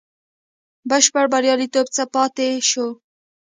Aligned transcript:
بشپړ 0.89 1.25
بریالیتوب 1.33 1.87
څخه 1.95 2.09
پاته 2.13 2.45
شو. 2.69 2.87